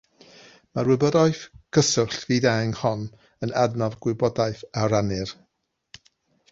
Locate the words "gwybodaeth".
4.07-4.67